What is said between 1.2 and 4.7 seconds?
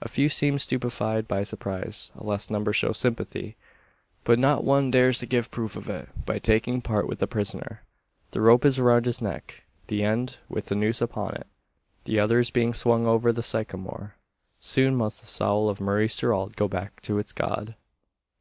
by surprise; a less number show sympathy; but not